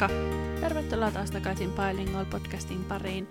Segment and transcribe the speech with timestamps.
[0.00, 0.60] Moikka!
[0.60, 3.28] Tervetuloa taas takaisin Bilingual podcastin pariin.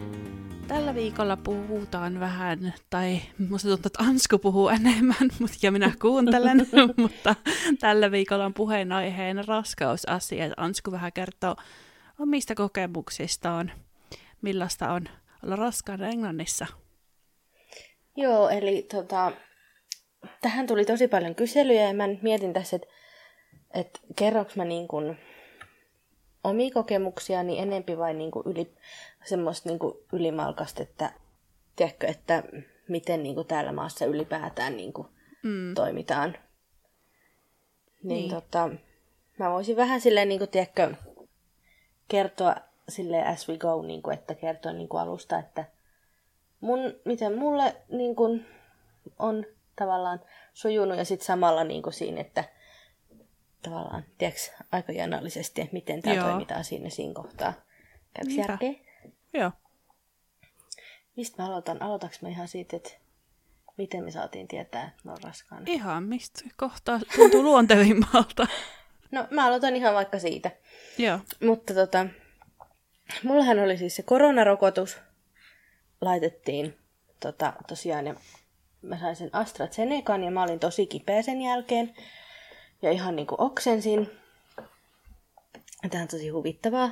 [0.67, 5.29] Tällä viikolla puhutaan vähän, tai musta tuntuu, että Ansku puhuu enemmän,
[5.63, 7.35] ja minä kuuntelen, mutta
[7.79, 10.45] tällä viikolla on puheenaiheen raskausasia.
[10.57, 11.55] Ansku vähän kertoo
[12.19, 13.71] omista kokemuksistaan,
[14.41, 15.09] millaista on
[15.43, 16.65] olla raskaana Englannissa.
[18.15, 19.31] Joo, eli tota,
[20.41, 22.87] tähän tuli tosi paljon kyselyjä ja mä mietin tässä, että,
[23.73, 25.17] että kerroks mä niin kuin
[26.43, 28.73] omia kokemuksiani enempi vai niin kuin yli,
[29.25, 31.11] semmoista niin kuin ylimalkasta, että,
[31.75, 32.43] tiedätkö, että
[32.87, 35.07] miten niin kuin täällä maassa ylipäätään niin kuin
[35.43, 35.73] mm.
[35.73, 36.37] toimitaan.
[38.03, 38.29] Niin, niin.
[38.29, 38.69] Tota,
[39.39, 40.93] mä voisin vähän silleen, niin kuin, tiedätkö,
[42.07, 42.55] kertoa
[42.89, 45.65] sille as we go, niin kuin, että kertoa niin kuin alusta, että
[46.59, 48.45] mun, miten mulle niin kuin,
[49.19, 50.21] on tavallaan
[50.53, 52.43] sujunut ja sitten samalla niin kuin siinä, että
[53.61, 54.41] tavallaan, tiedätkö,
[54.71, 57.53] aika janallisesti, että miten tämä toimitaan siinä siinä kohtaa.
[58.13, 58.73] Käykö järkeä?
[59.33, 59.51] Joo.
[61.15, 61.81] Mistä mä aloitan?
[61.81, 62.89] Aloitaks mä ihan siitä, että
[63.77, 65.65] miten me saatiin tietää, että me on raskaana?
[65.67, 68.47] Ihan mistä kohtaa tuntuu luontevimmalta.
[69.11, 70.51] no mä aloitan ihan vaikka siitä.
[70.97, 71.19] Joo.
[71.43, 72.05] Mutta tota,
[73.23, 74.97] mullahan oli siis se koronarokotus.
[76.01, 76.77] Laitettiin
[77.19, 78.15] tota, tosiaan ja
[78.81, 81.95] mä sain sen AstraZenecan ja mä olin tosi kipeä sen jälkeen.
[82.81, 84.09] Ja ihan niinku oksensin.
[85.89, 86.91] Tämä on tosi huvittavaa.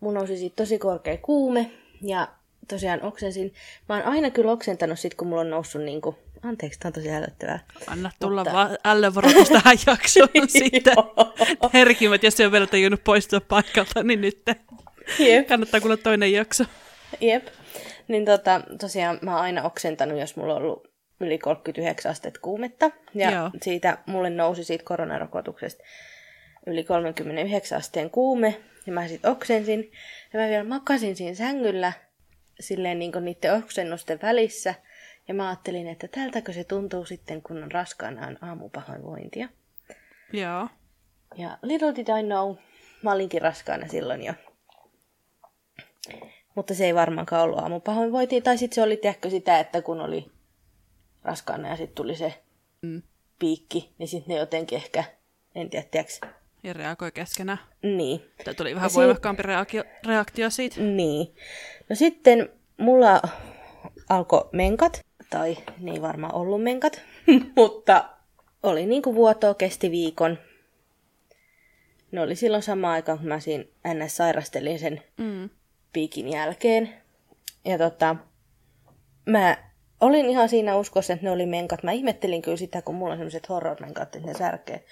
[0.00, 1.70] Mun nousi siitä tosi korkea kuume
[2.02, 2.28] ja
[2.68, 3.54] tosiaan oksensin.
[3.88, 6.18] Mä oon aina kyllä oksentanut sit, kun mulla on noussut niinku...
[6.42, 7.60] Anteeksi, tää on tosi hälyttävää.
[7.86, 8.52] Anna tulla Mutta...
[8.52, 10.94] vaan ällövaroitus tähän jaksoon sitten.
[11.74, 14.42] Herkimät, jos se on vielä tajunnut poistua paikalta, niin nyt
[15.18, 15.46] Jep.
[15.46, 16.64] kannattaa kuulla toinen jakso.
[17.20, 17.46] Jep.
[18.08, 20.87] Niin tota, tosiaan mä oon aina oksentanut, jos mulla on ollut
[21.20, 22.90] yli 39 astetta kuumetta.
[23.14, 23.50] Ja Joo.
[23.62, 25.84] siitä mulle nousi siitä koronarokotuksesta
[26.66, 28.60] yli 39 asteen kuume.
[28.86, 29.92] Ja mä sitten oksensin.
[30.32, 31.92] Ja mä vielä makasin siinä sängyllä
[32.60, 34.74] silleen niin niiden oksennusten välissä.
[35.28, 39.48] Ja mä ajattelin, että tältäkö se tuntuu sitten, kun on raskaanaan aamupahoinvointia.
[40.32, 40.68] Joo.
[41.36, 42.56] Ja little did I know,
[43.02, 44.32] mä olinkin raskaana silloin jo.
[46.54, 48.40] Mutta se ei varmaankaan ollut aamupahoinvointia.
[48.40, 50.30] Tai sitten se oli tehkö sitä, että kun oli
[51.28, 52.42] raskaana ja sitten tuli se
[52.82, 53.02] mm.
[53.38, 55.04] piikki, niin sitten ne jotenkin ehkä,
[55.54, 56.26] en tiedä, tiedätkö?
[56.62, 57.58] Ja reagoi keskenään.
[57.82, 58.20] Niin.
[58.44, 60.80] Tämä tuli vähän voimakkaampi si- reaktio, reaktio siitä.
[60.80, 61.34] Niin.
[61.88, 63.22] No sitten mulla
[64.08, 65.00] alkoi menkat,
[65.30, 67.02] tai ne ei varmaan ollut menkat,
[67.56, 68.08] mutta
[68.62, 70.38] oli niin kuin vuotoa, kesti viikon.
[72.10, 73.64] Ne oli silloin sama aika, kun mä siinä
[73.94, 74.16] ns.
[74.16, 75.50] sairastelin sen mm.
[75.92, 76.94] piikin jälkeen.
[77.64, 78.16] Ja tota,
[79.26, 79.67] mä
[80.00, 81.82] olin ihan siinä uskossa, että ne oli menkat.
[81.82, 84.84] Mä ihmettelin kyllä sitä, kun mulla on sellaiset horror-menkat, että ne särkee.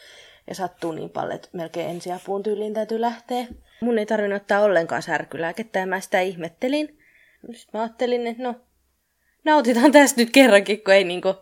[0.48, 3.46] Ja sattuu niin paljon, että melkein ensiapuun tyyliin täytyy lähteä.
[3.80, 6.98] Mun ei tarvinnut ottaa ollenkaan särkylääkettä ja mä sitä ihmettelin.
[7.52, 8.54] Sitten mä ajattelin, että no,
[9.44, 11.34] nautitaan tästä nyt kerrankin, kun ei niinku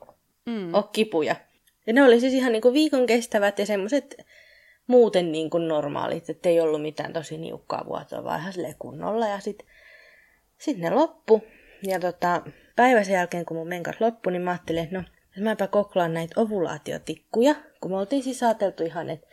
[0.46, 0.74] mm.
[0.74, 1.36] ole kipuja.
[1.86, 4.16] Ja ne oli siis ihan niinku viikon kestävät ja semmoiset
[4.86, 9.28] muuten niinku normaalit, että ei ollut mitään tosi niukkaa vuotoa, vaan ihan kunnolla.
[9.28, 9.66] Ja sitten
[10.58, 11.42] sit ne loppu.
[11.82, 12.42] Ja tota,
[12.76, 15.04] päivän sen jälkeen, kun mun menkat loppui, niin mä ajattelin, että no,
[15.40, 19.26] mäpä koklaan näitä ovulaatiotikkuja, kun me oltiin siis ajateltu ihan, että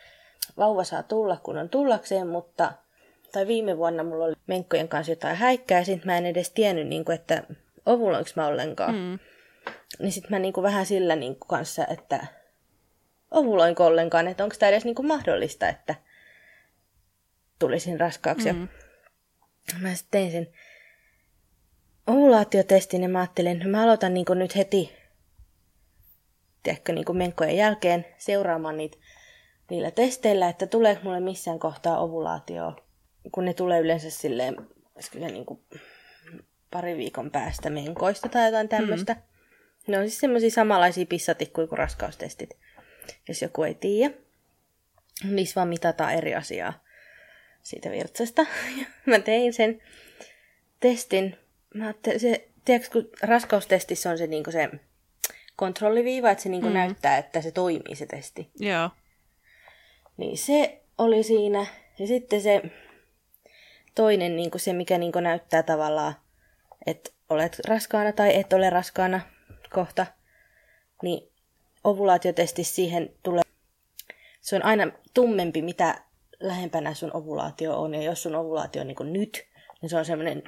[0.57, 2.74] vauva saa tulla, kun on tullakseen, mutta
[3.31, 6.88] tai viime vuonna mulla oli menkkojen kanssa jotain häikkää, ja sitten mä en edes tiennyt,
[6.88, 7.44] niin kuin, että
[7.85, 8.96] ovuloinko mä ollenkaan.
[8.96, 9.19] Mm.
[10.00, 12.28] Niin sitten mä niin kuin, vähän sillä niin kuin, kanssa, että
[13.31, 15.96] ovuloinko ollenkaan, että onko tämä edes niin kuin, mahdollista, että
[17.59, 18.53] tulisin raskaaksi.
[18.53, 18.68] Mm.
[19.73, 20.47] Ja mä sitten tein sen
[22.07, 25.01] ovulaatiotestin ja mä ajattelin, että mä aloitan niin nyt heti
[26.63, 28.97] tiedätkö, niin menkkojen jälkeen seuraamaan niitä
[29.69, 32.75] niillä testeillä, että tuleeko mulle missään kohtaa ovulaatio,
[33.31, 34.56] kun ne tulee yleensä silleen,
[35.11, 35.59] kyllä niin kuin
[36.72, 39.13] pari viikon päästä menkoista tai jotain tämmöistä.
[39.13, 39.22] Mm.
[39.88, 42.57] Ne on siis semmoisia samanlaisia pissatikkuja kuin raskaustestit,
[43.28, 44.13] jos joku ei tiedä.
[45.23, 46.84] Niissä vaan mitataan eri asiaa
[47.61, 48.46] siitä virtsasta.
[49.05, 49.81] Mä tein sen
[50.79, 51.37] testin
[51.73, 54.70] Mä se, tiedätkö, kun raskaustestissä on se, niin se
[55.56, 56.73] kontrolliviiva, että se niin mm.
[56.73, 58.50] näyttää, että se toimii se testi.
[58.59, 58.90] Joo.
[60.18, 61.66] Niin se oli siinä.
[62.00, 62.62] Ja sitten se
[63.96, 66.16] toinen, niin se mikä niin näyttää tavallaan,
[66.85, 69.22] että olet raskaana tai et ole raskaana
[69.73, 70.06] kohta,
[71.03, 71.32] niin
[71.84, 73.44] ovulaatiotesti siihen tulee,
[74.41, 76.02] se on aina tummempi, mitä
[76.40, 77.94] lähempänä sun ovulaatio on.
[77.94, 79.46] Ja jos sun ovulaatio on niin nyt,
[79.82, 80.44] niin se on semmoinen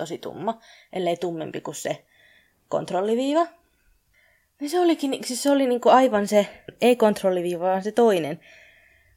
[0.00, 0.58] tosi tumma,
[0.92, 2.04] ellei tummempi kuin se
[2.68, 3.46] kontrolliviiva.
[4.60, 6.46] Ja se olikin, siis se oli niinku aivan se,
[6.80, 8.40] ei kontrolliviiva, vaan se toinen.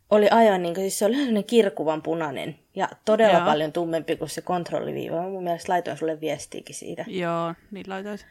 [0.09, 3.45] oli aivan niin kuin, siis se oli sellainen kirkuvan punainen ja todella Joo.
[3.45, 5.15] paljon tummempi kuin se kontrolliviiva.
[5.21, 7.06] Mä mun mielestä laitoin sulle viestiäkin siitä.
[7.07, 8.25] Joo, niin laitoit.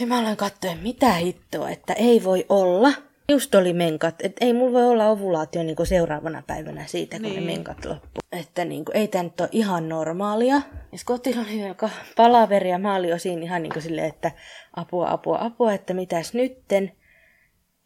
[0.00, 2.92] Ja mä aloin katsoa, mitä hittoa, että ei voi olla.
[3.32, 7.46] Just oli menkat, että ei mulla voi olla ovulaatio niin seuraavana päivänä siitä, kun niin.
[7.46, 8.20] Ne menkat loppu.
[8.32, 10.54] Että niin kuin, ei tämä nyt ole ihan normaalia.
[10.92, 14.30] Ja Scottilla oli aika palaveri ja mä olin jo siinä ihan niin kuin silleen, että
[14.76, 16.92] apua, apua, apua, että mitäs nytten.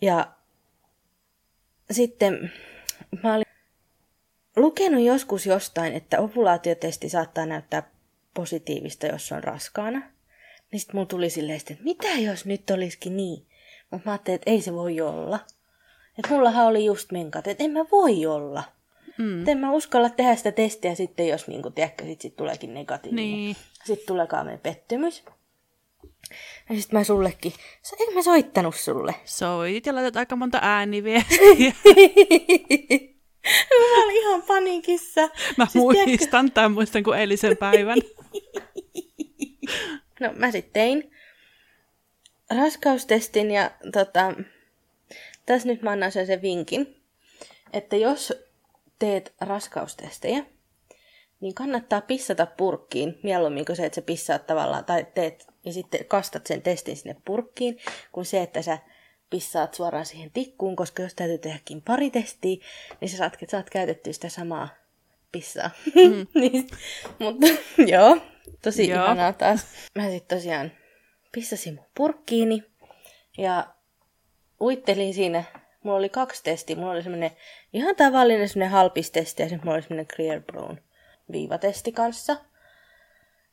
[0.02, 0.32] Ja
[1.90, 2.52] sitten
[3.22, 3.46] mä olin
[4.56, 7.90] lukenut joskus jostain, että ovulaatiotesti saattaa näyttää
[8.34, 9.98] positiivista, jos on raskaana.
[10.72, 13.46] Niin sitten mulla tuli silleen, että mitä jos nyt olisikin niin?
[13.90, 15.38] Mutta mä ajattelin, että ei se voi olla.
[16.18, 18.64] Että mullahan oli just menkat, että en mä voi olla.
[19.18, 19.48] Mm.
[19.48, 23.24] En mä uskalla tehdä sitä testiä sitten, jos niinku, tiedätkö, sit, sit tuleekin negatiivinen.
[23.24, 23.56] Niin.
[23.84, 25.24] Sitten tuleekaan meidän pettymys.
[26.68, 27.52] Ja sitten mä sullekin,
[27.82, 29.14] "Sä- eikö mä soittanut sulle?
[29.24, 31.72] Soitit ja laitat aika monta ääniviestiä.
[33.80, 35.20] mä olin ihan paniikissa.
[35.56, 37.98] Mä Siis tiedätkö- muistan tämän, muistan kuin eilisen päivän.
[40.20, 41.10] No mä sitten tein
[42.50, 44.34] raskaustestin ja tota,
[45.46, 47.02] tässä nyt mä annan sen, sen vinkin,
[47.72, 48.32] että jos
[48.98, 50.44] teet raskaustestejä,
[51.40, 56.04] niin kannattaa pissata purkkiin mieluummin kuin se, että sä pissaat tavallaan tai teet ja sitten
[56.04, 57.78] kastat sen testin sinne purkkiin,
[58.12, 58.78] kuin se, että sä
[59.30, 62.56] pissaat suoraan siihen tikkuun, koska jos täytyy tehdäkin pari testiä,
[63.00, 64.68] niin sä saat, saat käytettyä sitä samaa
[65.32, 65.70] pissaa.
[65.94, 66.26] Mm.
[66.40, 66.66] niin,
[67.18, 67.46] mutta
[67.92, 68.18] joo,
[68.62, 69.04] tosi Joo.
[69.04, 69.66] ihanaa taas.
[69.94, 70.72] Mä sitten tosiaan
[71.36, 72.62] pissasin mun purkkiini
[73.38, 73.66] ja
[74.60, 75.44] uittelin siinä.
[75.82, 76.76] Mulla oli kaksi testiä.
[76.76, 77.30] Mulla oli semmonen
[77.72, 80.76] ihan tavallinen semmonen halpistesti ja sitten mulla oli semmonen Clear Brown
[81.32, 82.36] viivatesti kanssa.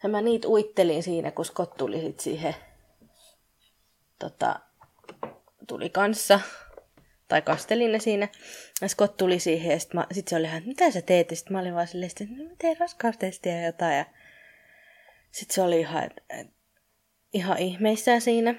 [0.03, 2.55] Ja mä niitä uittelin siinä, kun Scott tuli sit siihen,
[4.19, 4.59] tota,
[5.67, 6.39] tuli kanssa,
[7.27, 8.27] tai kastelin ne siinä.
[8.81, 11.31] Ja Scott tuli siihen ja sit, mä, sit se oli ihan, että mitä sä teet?
[11.31, 13.97] Ja sit mä olin vaan silleen, että no, mä teen raskaustestiä ja jotain.
[13.97, 14.05] Ja
[15.31, 16.47] sit se oli ihan, et, et,
[17.33, 18.55] ihan ihmeissään siinä.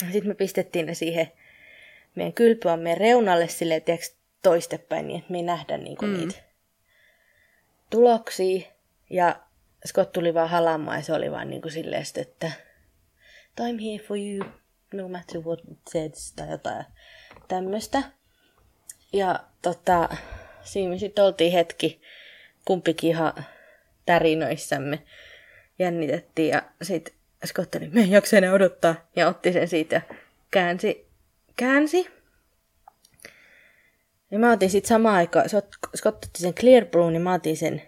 [0.00, 1.32] Sitten me pistettiin ne siihen
[2.14, 6.12] meidän kylpyamme reunalle silleen, tiedätkö, toistepäin, niin että me ei nähdä niinku Mm.
[6.12, 6.18] mm.
[6.18, 6.34] niitä
[7.90, 8.66] tuloksia.
[9.10, 9.36] Ja
[9.86, 12.52] Scott tuli vaan halamaan ja se oli vaan niinku silleen, sit, että
[13.60, 14.44] I'm here for you,
[14.92, 16.84] no matter what it says, tai jotain
[17.48, 18.02] tämmöistä.
[19.12, 20.08] Ja tota,
[20.62, 22.00] siinä me sitten oltiin hetki
[22.64, 23.32] kumpikin ihan
[24.06, 25.02] tärinöissämme.
[25.78, 28.94] Jännitettiin ja sitten Scott oli, me jaksa enää odottaa.
[29.16, 30.00] Ja otti sen siitä ja
[30.50, 31.06] käänsi,
[31.56, 32.10] käänsi.
[34.30, 35.46] Ja mä otin sitten samaan aikaan,
[35.96, 37.82] Scott- otti sen Clear Blue, niin mä otin sen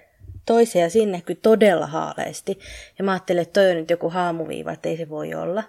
[0.47, 2.59] toisen ja sinne kyllä todella haaleesti.
[2.99, 5.65] Ja mä ajattelin, että toi on nyt joku haamuviiva, että ei se voi olla.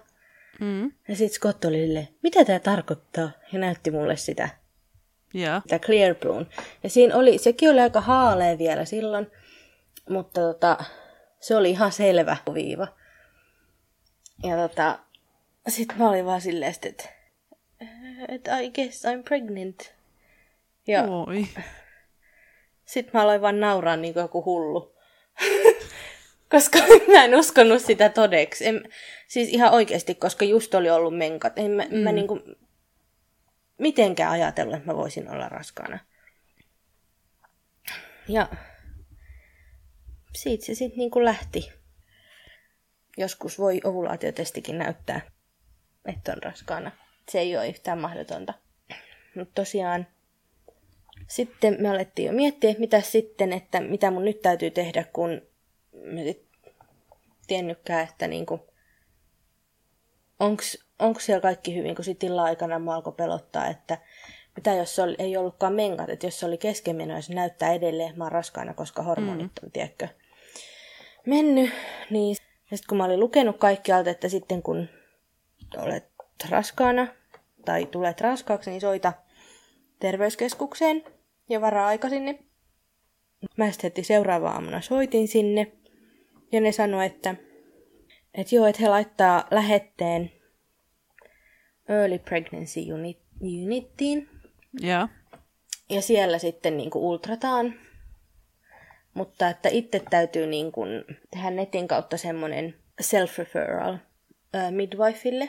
[0.60, 0.92] Mm.
[1.08, 3.30] Ja sitten Scott oli silleen, mitä tämä tarkoittaa?
[3.52, 4.48] Ja näytti mulle sitä,
[5.34, 5.60] Joo.
[5.62, 6.46] sitä Clear Blue.
[6.82, 9.30] Ja siinä oli, sekin oli aika haalea vielä silloin,
[10.08, 10.76] mutta tota,
[11.40, 12.88] se oli ihan selvä viiva.
[14.42, 14.98] Ja tota,
[15.68, 17.08] sit mä olin vaan silleen, että
[18.28, 19.94] että I guess I'm pregnant.
[20.86, 21.46] Ja Oi.
[22.84, 24.96] sit mä aloin vaan nauraa niin kuin joku hullu.
[26.50, 26.78] koska
[27.12, 28.66] mä en uskonut sitä todeksi.
[28.66, 28.88] En,
[29.28, 31.58] siis ihan oikeasti, koska just oli ollut menkat.
[31.58, 31.98] En mä, mm.
[31.98, 32.40] mä niinku
[33.78, 35.98] mitenkään ajatellut, että mä voisin olla raskaana.
[38.28, 38.48] Ja
[40.34, 41.72] siitä se sitten niinku lähti.
[43.20, 45.20] Joskus voi ovulaatiotestikin näyttää,
[46.04, 46.90] että on raskaana.
[47.28, 48.54] Se ei ole yhtään mahdotonta.
[49.36, 50.06] Mutta tosiaan
[51.28, 55.42] sitten me alettiin jo miettiä, että mitä sitten, että mitä mun nyt täytyy tehdä, kun
[56.04, 56.48] mä sit
[57.46, 58.60] tiennytkään, että niinku,
[60.40, 63.98] onks, onks siellä kaikki hyvin, kun sitten illan aikana mua alkoi pelottaa, että
[64.56, 67.72] mitä jos se oli, ei ollutkaan menkat, että jos se oli keskenmeno ja se näyttää
[67.72, 70.08] edelleen, että mä oon raskaana, koska hormonit on, tiedätkö,
[71.26, 71.70] mennyt,
[72.10, 72.36] niin
[72.76, 74.88] sitten kun mä olin lukenut kaikkialta, että sitten kun
[75.76, 76.04] olet
[76.50, 77.06] raskaana
[77.64, 79.12] tai tulet raskaaksi, niin soita
[80.00, 81.04] terveyskeskukseen
[81.48, 82.38] ja varaa aika sinne.
[83.56, 85.72] Mä sitten heti seuraava aamuna soitin sinne
[86.52, 87.34] ja ne sanoi, että,
[88.34, 90.32] että joo, että he laittaa lähetteen
[91.88, 94.28] Early Pregnancy unit, Unittiin
[94.80, 95.08] Joo.
[95.90, 97.74] ja siellä sitten niin kuin ultrataan.
[99.14, 103.98] Mutta että itse täytyy niin kuin tehdä netin kautta semmoinen self-referral
[104.70, 105.48] midwifeille,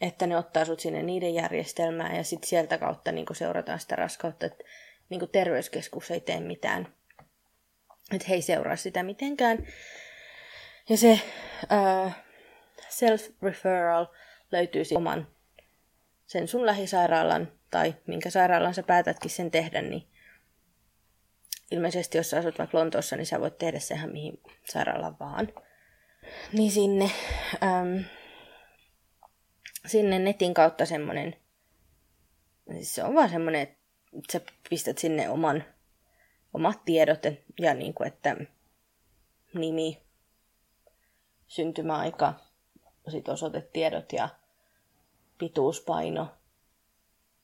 [0.00, 3.96] että ne ottaa sut sinne niiden järjestelmään ja sitten sieltä kautta niin kuin seurataan sitä
[3.96, 4.64] raskautta, että
[5.08, 6.88] niin kuin terveyskeskus ei tee mitään.
[8.14, 9.66] Että he ei seuraa sitä mitenkään.
[10.88, 11.20] Ja se
[11.68, 12.12] ää,
[12.88, 14.06] self-referral
[14.52, 15.26] löytyy oman
[16.26, 20.06] sen sun lähisairaalan tai minkä sairaalan sä päätätkin sen tehdä, niin
[21.70, 25.48] ilmeisesti jos sä asut vaikka Lontoossa, niin sä voit tehdä sehän mihin sairaalaan vaan.
[26.52, 27.10] Niin sinne,
[27.62, 28.04] äm,
[29.86, 31.36] sinne netin kautta semmonen,
[32.72, 33.78] siis se on vaan semmonen, että
[34.32, 35.64] sä pistät sinne oman,
[36.54, 37.22] omat tiedot
[37.60, 38.36] ja niin kuin, että
[39.54, 40.02] nimi,
[41.46, 42.34] syntymäaika,
[43.10, 44.28] sit osoitetiedot ja
[45.38, 46.28] pituuspaino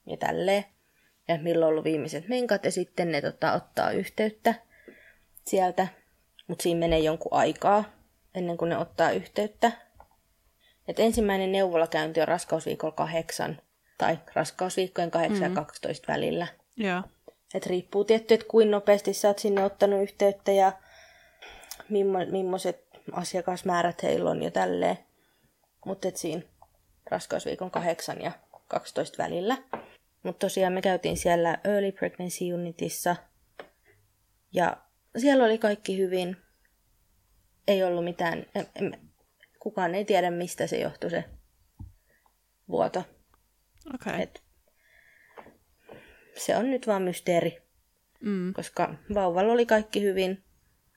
[0.07, 0.74] ja tälleen.
[1.29, 4.55] Ja milloin on ollut viimeiset menkat ja sitten ne tota, ottaa yhteyttä
[5.47, 5.89] sieltä.
[6.47, 7.85] Mutta siinä menee jonkun aikaa
[8.35, 9.73] ennen kuin ne ottaa yhteyttä.
[10.89, 13.61] Et ensimmäinen neuvolakäynti on raskausviikolla kahdeksan
[13.99, 15.57] tai raskausviikkojen 8 mm-hmm.
[15.57, 16.47] ja 12 välillä.
[16.77, 17.03] Joo.
[17.55, 20.73] Et riippuu tietty, että kuinka nopeasti sä oot sinne ottanut yhteyttä ja
[21.89, 24.99] mimmo, millaiset asiakasmäärät heillä on ja tälleen.
[25.87, 26.43] Mutta siinä
[27.11, 28.33] raskausviikon 8 ja
[28.69, 29.57] 12 välillä.
[30.25, 33.17] Mutta tosiaan me käytiin siellä Early Pregnancy Unitissa.
[34.53, 34.77] Ja
[35.19, 36.37] siellä oli kaikki hyvin.
[37.69, 38.47] Ei ollut mitään,
[39.59, 41.25] kukaan ei tiedä mistä se johtui se
[42.69, 43.05] vuoto.
[43.95, 44.27] Okay.
[46.37, 47.65] se on nyt vaan mysteeri,
[48.21, 48.53] Mm.
[48.55, 50.45] koska vauvalla oli kaikki hyvin.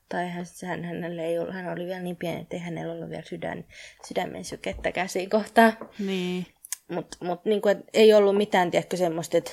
[0.10, 3.10] Tai hän, hän, hänellä ei ollut, hän oli vielä niin pieni, että ei hänellä ollut
[3.10, 3.66] vielä sydän,
[4.08, 5.74] sydämen sykettä käsiin kohtaa.
[6.00, 6.46] Niin.
[6.88, 9.52] Mutta mut, niin kuin, ei ollut mitään, tiedätkö, semmoista, että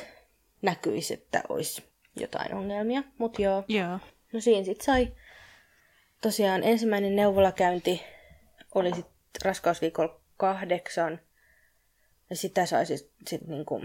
[0.62, 1.82] näkyisi, että olisi
[2.20, 3.02] jotain ongelmia.
[3.18, 3.98] Mutta joo, Joo.
[4.32, 5.12] no siinä sitten sai
[6.20, 8.02] tosiaan ensimmäinen neuvolakäynti
[8.74, 9.14] oli sitten
[9.44, 11.20] raskausviikolla kahdeksan.
[12.30, 13.82] Ja sitä sai sitten sit niinku,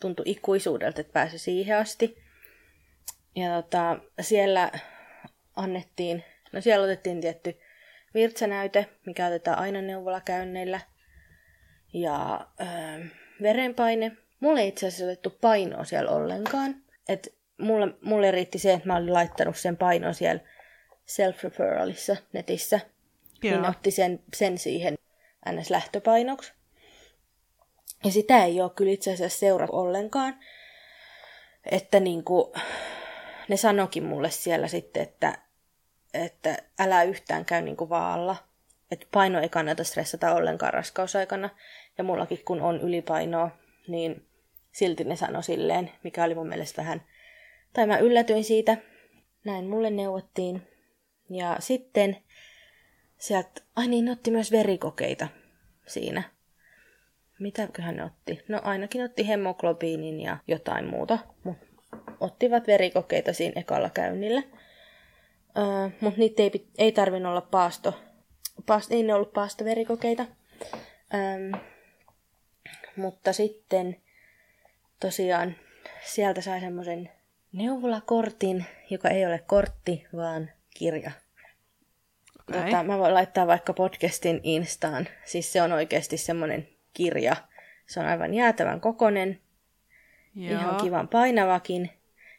[0.00, 2.16] tuntui ikuisuudelta, että pääsi siihen asti.
[3.36, 4.70] Ja tota, siellä
[5.56, 7.58] annettiin, no siellä otettiin tietty
[8.14, 10.80] virtsänäyte, mikä otetaan aina neuvolakäynneillä.
[11.94, 13.04] Ja öö,
[13.42, 14.12] verenpaine.
[14.40, 16.76] Mulle ei itse asiassa otettu painoa siellä ollenkaan.
[17.08, 20.42] Et mulle, mulle riitti se, että mä olin laittanut sen painon siellä
[21.06, 22.80] self-referralissa netissä.
[23.42, 23.60] Joo.
[23.60, 24.94] Niin otti sen, sen siihen
[25.48, 26.52] NS-lähtöpainoksi.
[28.04, 30.38] Ja sitä ei ole kyllä itse asiassa seurattu ollenkaan.
[31.70, 32.54] Että niinku,
[33.48, 35.38] ne sanokin mulle siellä sitten, että,
[36.14, 38.36] että älä yhtään käy niinku vaalla.
[38.90, 41.50] Että paino ei kannata stressata ollenkaan raskausaikana.
[41.98, 43.50] Ja mullakin kun on ylipainoa,
[43.88, 44.26] niin
[44.72, 47.02] silti ne sanoi silleen, mikä oli mun mielestä vähän...
[47.72, 48.76] Tai mä yllätyin siitä.
[49.44, 50.62] Näin mulle neuvottiin.
[51.30, 52.16] Ja sitten
[53.18, 53.60] sieltä...
[53.76, 55.28] Ai niin, ne otti myös verikokeita
[55.86, 56.22] siinä.
[57.38, 58.44] Mitäköhän ne otti?
[58.48, 61.18] No ainakin otti hemoglobiinin ja jotain muuta.
[61.44, 61.56] Mut
[62.20, 64.42] ottivat verikokeita siinä ekalla käynnillä.
[65.58, 67.94] Öö, Mutta niitä ei, ei tarvinnut olla paasto.
[68.60, 70.26] Paast- ei ne ollut paastoverikokeita.
[71.14, 71.60] Öö,
[72.96, 73.96] mutta sitten
[75.00, 75.56] tosiaan
[76.04, 77.10] sieltä sai semmoisen
[77.52, 81.10] neuvolakortin, joka ei ole kortti, vaan kirja.
[82.48, 82.62] Okei.
[82.62, 85.08] Tota, mä voin laittaa vaikka podcastin Instaan.
[85.24, 87.36] Siis se on oikeasti semmoinen kirja.
[87.86, 89.40] Se on aivan jäätävän kokonen,
[90.34, 90.60] Joo.
[90.60, 91.90] ihan kivan painavakin.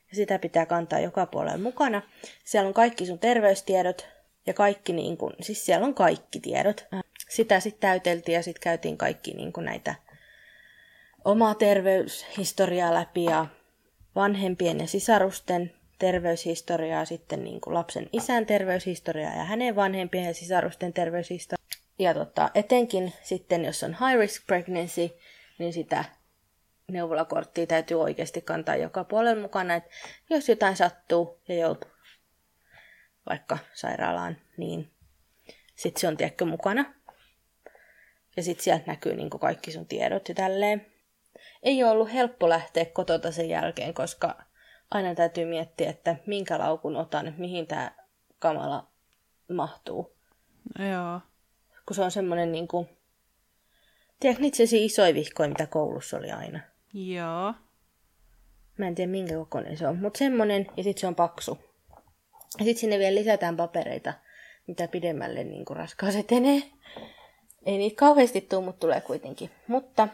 [0.10, 2.02] Ja sitä pitää kantaa joka puolella mukana.
[2.44, 4.08] Siellä on kaikki sun terveystiedot
[4.46, 6.88] ja kaikki, niin kun, siis siellä on kaikki tiedot.
[7.30, 9.96] Sitä sitten täyteltiin ja sitten käytiin kaikki niin kun näitä
[11.26, 13.46] omaa terveyshistoriaa läpi ja
[14.16, 20.94] vanhempien ja sisarusten terveyshistoriaa, sitten niin kuin lapsen isän terveyshistoriaa ja hänen vanhempien ja sisarusten
[20.94, 21.66] terveyshistoriaa.
[22.00, 25.10] Ja tota, etenkin sitten, jos on high risk pregnancy,
[25.58, 26.06] niin sitä
[26.88, 29.90] neuvolakorttia täytyy oikeasti kantaa joka puolella mukana, että
[30.30, 31.92] jos jotain sattuu ja joutuu
[33.30, 34.92] vaikka sairaalaan, niin
[35.76, 36.94] sitten se on tiedätkö mukana.
[38.38, 40.95] Ja sitten sieltä näkyy niin kaikki sun tiedot ja tälleen.
[41.64, 44.36] Ei ole ollut helppo lähteä kotota sen jälkeen, koska
[44.92, 47.92] aina täytyy miettiä, että minkä laukun otan, mihin tämä
[48.40, 48.88] kamala
[49.54, 50.16] mahtuu.
[50.80, 51.22] Joo.
[51.86, 52.90] Kun se on semmoinen niin kuin...
[54.20, 56.60] Tiedätkö niitä isoja vihkoja, mitä koulussa oli aina?
[56.94, 57.54] Joo.
[58.78, 61.58] Mä en tiedä minkä kokoinen se on, mutta semmoinen ja sitten se on paksu.
[62.60, 64.14] Ja sitten sinne vielä lisätään papereita,
[64.68, 66.62] mitä pidemmälle niin kuin raskaus etenee.
[67.66, 69.52] Ei niitä kauheasti tuu, mutta tulee kuitenkin.
[69.68, 70.08] Mutta,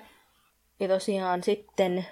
[0.82, 2.06] ja tosiaan sitten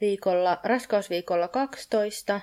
[0.00, 2.40] viikolla, raskausviikolla 12,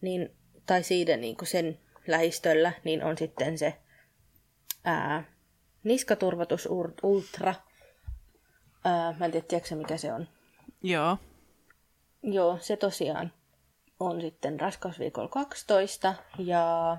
[0.00, 3.76] niin, tai siitä niin kuin sen lähistöllä, niin on sitten se
[4.84, 5.24] ää,
[5.84, 7.54] niskaturvatus ur- ultra.
[8.84, 10.28] Ää, mä en tiedä, tiedätkö mikä se on.
[10.82, 11.18] Joo.
[12.22, 13.32] Joo, se tosiaan
[14.00, 16.96] on sitten raskausviikolla 12 ja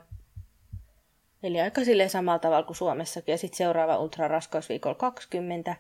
[1.44, 5.76] eli aika silleen samalla tavalla kuin Suomessakin ja sitten seuraava ultra raskausviikolla 20.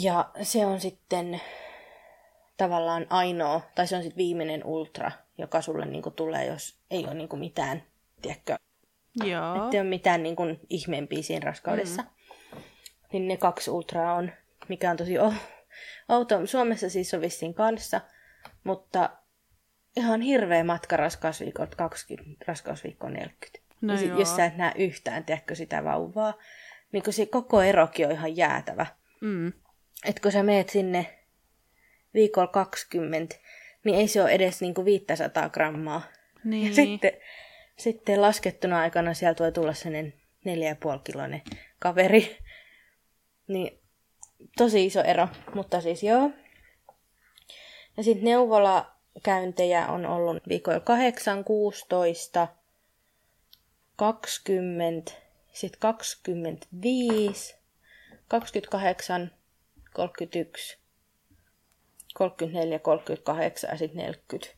[0.00, 1.40] Ja se on sitten
[2.56, 7.14] tavallaan ainoa, tai se on sitten viimeinen ultra, joka sulle niinku tulee, jos ei ole
[7.14, 7.82] niinku mitään,
[8.22, 8.56] tiedätkö,
[9.24, 9.64] Joo.
[9.64, 12.02] ettei ole mitään niinku ihmeempiä siinä raskaudessa.
[12.02, 12.60] Mm.
[13.12, 14.32] Niin ne kaksi ultraa on,
[14.68, 15.34] mikä on tosi oh,
[16.08, 16.46] outo.
[16.46, 18.00] Suomessa siis on vissiin kanssa,
[18.64, 19.10] mutta
[19.96, 23.58] ihan hirveä matka raskausviikot 20, raskausviikko 40.
[23.80, 24.18] No ja sit, joo.
[24.18, 26.34] jos sä et näe yhtään, tiedätkö, sitä vauvaa,
[26.92, 28.86] niin kun se koko erokin on ihan jäätävä.
[29.20, 29.52] Mm.
[30.04, 31.18] Et kun sä meet sinne
[32.14, 33.36] viikolla 20,
[33.84, 36.02] niin ei se ole edes niinku 500 grammaa.
[36.44, 36.66] Niin.
[36.68, 37.12] Ja sitten,
[37.76, 40.14] sitten laskettuna aikana sieltä voi tulla sellainen
[40.94, 41.42] 4,5 kiloinen
[41.78, 42.38] kaveri.
[43.48, 43.78] Niin
[44.56, 46.30] tosi iso ero, mutta siis joo.
[47.96, 52.48] Ja sitten neuvolakäyntejä on ollut viikoilla 8, 16,
[53.96, 55.12] 20,
[55.52, 57.56] sitten 25,
[58.28, 59.30] 28,
[59.92, 60.78] 31,
[62.14, 64.54] 34, 38 ja sitten 40.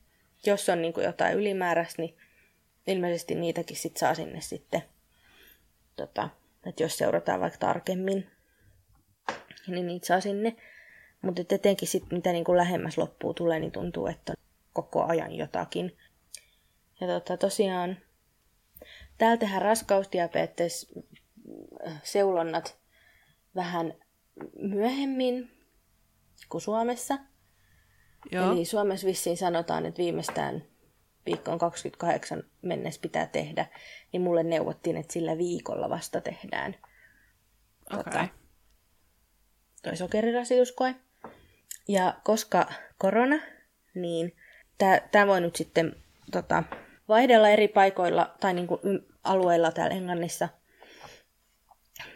[0.46, 2.16] Jos on niin jotain ylimääräistä, niin
[2.86, 4.82] ilmeisesti niitäkin sit saa sinne sitten,
[5.96, 6.28] tota,
[6.66, 8.30] että jos seurataan vaikka tarkemmin,
[9.66, 10.56] niin niitä saa sinne.
[11.22, 15.34] Mutta etenkin sitten mitä niin kuin lähemmäs loppuu tulee, niin tuntuu, että on koko ajan
[15.34, 15.96] jotakin.
[17.00, 17.96] Ja tota, tosiaan
[19.18, 20.92] täällä tehdään raskausdiabetes
[22.02, 22.78] seulonnat
[23.54, 23.94] vähän
[24.58, 25.50] myöhemmin
[26.48, 27.18] kuin Suomessa.
[28.32, 28.52] Joo.
[28.52, 30.64] Eli Suomessa vissiin sanotaan, että viimeistään
[31.26, 33.66] viikkoon 28 mennessä pitää tehdä,
[34.12, 36.76] niin mulle neuvottiin, että sillä viikolla vasta tehdään
[37.92, 38.04] Okei.
[38.04, 38.28] tota,
[39.82, 40.94] toi sokerirasituskoe.
[41.88, 43.36] Ja koska korona,
[43.94, 44.36] niin
[45.12, 45.96] tämä voi nyt sitten
[46.32, 46.62] tota,
[47.08, 48.80] vaihdella eri paikoilla tai niinku
[49.24, 50.48] alueilla täällä Englannissa.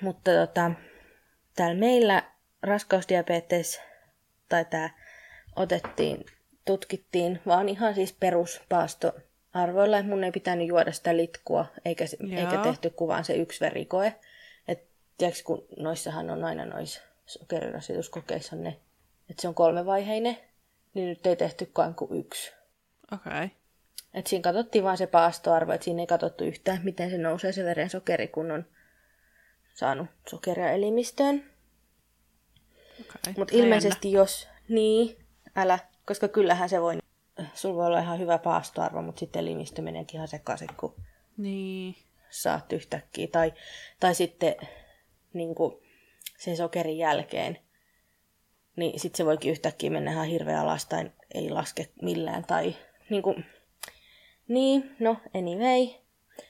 [0.00, 0.70] Mutta tota,
[1.58, 2.22] täällä meillä
[2.62, 3.80] raskausdiabetes
[4.48, 4.90] tai tämä
[5.56, 6.26] otettiin,
[6.64, 12.40] tutkittiin vaan ihan siis peruspaastoarvoilla, että mun ei pitänyt juoda sitä litkua, eikä, Joo.
[12.40, 14.14] eikä tehty kuvaan se yksi verikoe.
[14.68, 14.84] Et,
[15.18, 18.68] tiedätkö, kun noissahan on aina noissa sokerirasituskokeissa ne,
[19.30, 20.38] että se on kolmevaiheinen,
[20.94, 22.52] niin nyt ei tehty vain kuin yksi.
[23.12, 23.50] Okei.
[24.14, 27.64] Et siinä katsottiin vaan se paastoarvo, että siinä ei katsottu yhtään, miten se nousee se
[27.64, 28.64] veren sokeri, kun on
[29.78, 31.44] saanut sokeria elimistöön.
[33.00, 33.34] Okei.
[33.36, 35.16] Mutta ilmeisesti jos, niin,
[35.56, 36.98] älä, koska kyllähän se voi,
[37.54, 40.94] sulla voi olla ihan hyvä paastoarvo, mutta sitten elimistö meneekin ihan sekaisin, kun.
[41.36, 41.96] Niin.
[42.30, 43.26] saat yhtäkkiä.
[43.26, 43.52] Tai,
[44.00, 44.56] tai sitten
[45.32, 45.76] niin kuin
[46.38, 47.58] sen sokerin jälkeen,
[48.76, 52.44] niin sitten se voikin yhtäkkiä mennä ihan hirveä alas tai ei laske millään.
[52.44, 52.76] Tai
[53.10, 53.44] niin kuin,
[54.48, 56.07] niin, no anyway.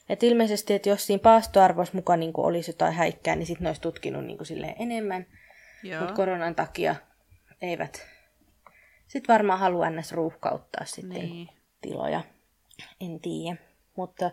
[0.08, 3.80] Et ilmeisesti, että jos siinä paastoarvossa mukaan niin olisi jotain häikkää, niin sitten ne olisi
[3.80, 5.26] tutkinut niin kuin enemmän.
[6.00, 6.96] Mutta koronan takia
[7.62, 8.06] eivät
[9.08, 10.12] sitten varmaan halua ns.
[10.12, 11.48] ruuhkauttaa sitten Niin.
[11.80, 12.20] tiloja.
[13.00, 13.56] En tiedä.
[13.96, 14.30] Mutta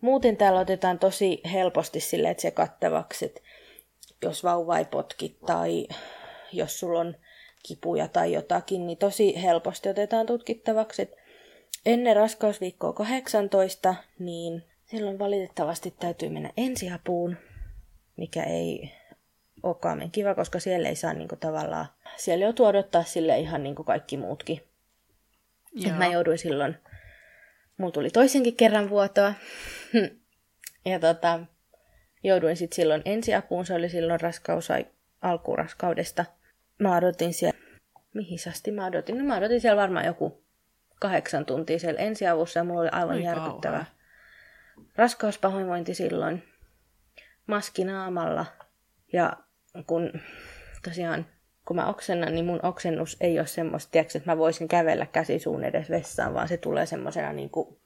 [0.00, 3.40] muuten täällä otetaan tosi helposti silleen, että se kattavaksi, että
[4.22, 5.88] jos vauva ei potki tai
[6.52, 7.16] jos sulla on
[7.66, 11.02] kipuja tai jotakin, niin tosi helposti otetaan tutkittavaksi.
[11.02, 11.12] Et
[11.86, 17.36] ennen raskausviikkoa 18, niin silloin valitettavasti täytyy mennä ensiapuun,
[18.16, 18.92] mikä ei
[19.62, 23.74] ole kaamen kiva, koska siellä ei saa niinku tavallaan, siellä joutuu odottaa sille ihan niin
[23.74, 24.62] kuin kaikki muutkin.
[25.86, 26.76] Et mä jouduin silloin,
[27.78, 29.34] mulla tuli toisenkin kerran vuotoa.
[30.84, 31.40] ja tota,
[32.24, 34.68] jouduin sitten silloin ensiapuun, se oli silloin raskaus
[35.22, 36.24] alkuraskaudesta.
[36.78, 37.58] Mä odotin siellä,
[38.14, 39.18] mihin asti mä odotin?
[39.18, 40.42] No mä odotin siellä varmaan joku
[41.00, 43.99] kahdeksan tuntia siellä ensiavussa ja mulla oli aivan Oi järkyttävä kauhea.
[44.96, 46.42] Raskauspahoinvointi silloin
[47.46, 48.46] maski naamalla.
[49.12, 49.32] Ja
[49.86, 50.12] kun
[50.84, 51.26] tosiaan,
[51.64, 55.64] kun mä oksennan, niin mun oksennus ei ole semmoista, tiedätkö, että mä voisin kävellä käsisuun
[55.64, 57.80] edes vessaan, vaan se tulee semmoisena niin kuin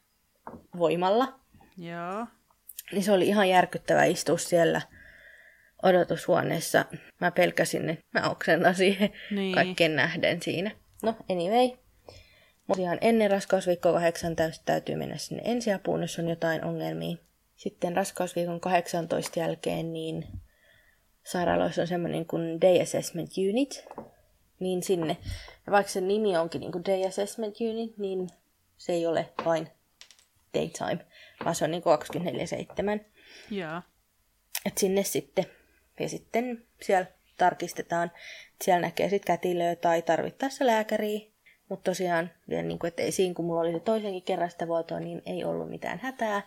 [0.78, 1.40] voimalla.
[1.78, 2.26] Joo.
[2.92, 4.80] Niin se oli ihan järkyttävä istua siellä
[5.82, 6.84] odotushuoneessa.
[7.20, 9.54] Mä pelkäsin, että mä oksennan siihen Niin.
[9.54, 10.70] kaikkien nähden siinä.
[11.02, 11.78] No, anyway.
[12.66, 17.16] Mutta ihan ennen raskausviikkoa 8 täys- täytyy mennä sinne ensiapuun, jos on jotain ongelmia.
[17.56, 20.26] Sitten raskausviikon 18 jälkeen, niin
[21.24, 23.84] sairaaloissa on semmoinen kuin Day Assessment Unit,
[24.60, 25.16] niin sinne.
[25.66, 28.28] Ja vaikka se nimi onkin niin kuin Day Assessment Unit, niin
[28.76, 29.68] se ei ole vain
[30.54, 31.06] daytime,
[31.44, 33.04] vaan se on niin kuin 24-7.
[33.50, 33.82] Joo.
[34.66, 35.46] Et sinne sitten.
[36.00, 37.06] Ja sitten siellä
[37.38, 38.12] tarkistetaan,
[38.64, 41.33] siellä näkee sitten kätilöä tai tarvittaessa lääkäriä.
[41.74, 45.00] Mutta tosiaan, niin kuin, että ei siinä kun mulla oli se toisenkin kerran sitä vuotoa,
[45.00, 46.42] niin ei ollut mitään hätää.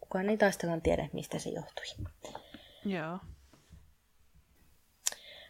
[0.00, 1.84] Kukaan ei taistakaan tiedä, mistä se johtui.
[2.84, 3.18] Joo.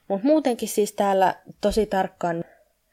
[0.09, 2.45] Mutta muutenkin siis täällä tosi tarkkaan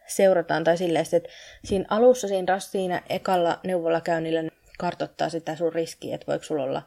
[0.07, 1.29] seurataan, tai silleen, että
[1.65, 4.43] siinä alussa, siinä, siinä ekalla neuvolakäynnillä
[4.77, 6.81] kartottaa sitä sun riskiä, että voiko sulla olla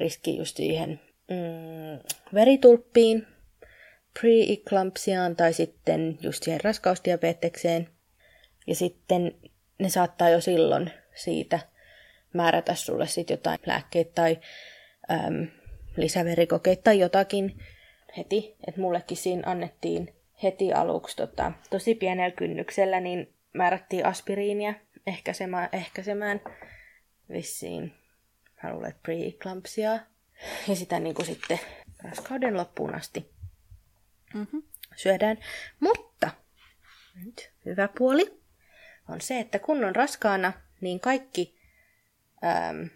[0.00, 1.98] riski just siihen mm,
[2.34, 3.26] veritulppiin,
[4.20, 7.97] pre-eclampsiaan tai sitten just siihen raskausdiabetekseen.
[8.68, 9.34] Ja sitten
[9.78, 11.60] ne saattaa jo silloin siitä
[12.32, 14.38] määrätä sulle sitten jotain lääkkeitä tai
[15.10, 15.46] äm,
[15.96, 17.62] lisäverikokeita tai jotakin
[18.16, 18.56] heti.
[18.66, 24.74] Että mullekin siinä annettiin heti aluksi tota, tosi pienellä kynnyksellä, niin määrättiin aspiriinia
[25.06, 26.40] ehkäisemään, ehkäisemään
[27.32, 27.94] vissiin,
[28.62, 30.00] mä luulen, pre-eclampsiaa.
[30.68, 31.60] Ja sitä niin kuin sitten
[32.04, 33.30] raskauden loppuun asti
[34.34, 34.62] mm-hmm.
[34.96, 35.38] syödään.
[35.80, 36.30] Mutta
[37.24, 38.38] nyt hyvä puoli
[39.08, 41.58] on se, että kun on raskaana, niin kaikki
[42.44, 42.90] äm,